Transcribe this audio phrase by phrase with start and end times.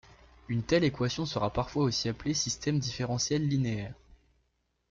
[0.47, 3.93] Une telle équation sera parfois aussi appelée système différentiel linéaire.